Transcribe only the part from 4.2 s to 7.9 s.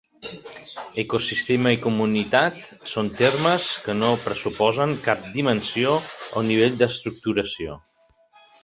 pressuposen cap dimensió o nivell d'estructuració.